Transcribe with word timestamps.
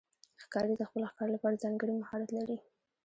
ښکاري 0.43 0.73
د 0.77 0.83
خپل 0.89 1.01
ښکار 1.11 1.27
لپاره 1.35 1.61
ځانګړی 1.63 1.93
مهارت 2.01 2.29
لري. 2.37 2.57